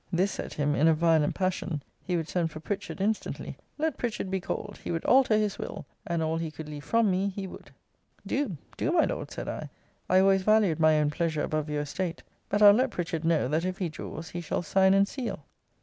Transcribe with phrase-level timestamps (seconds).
[0.11, 1.83] This set him in a violent passion.
[2.03, 3.55] He would send for Pritchard instantly.
[3.77, 4.79] Let Pritchard be called.
[4.83, 7.69] He would alter his will; and all he could leave from me, he would.
[8.25, 9.69] Do, do, my Lord, said I:
[10.09, 12.23] I always valued my own pleasure above your estate.
[12.49, 15.45] But I'll let Pritchard know, that if he draws, he shall sign and seal.